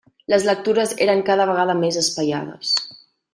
[0.33, 2.73] Les lectures eren cada vegada més espaiades.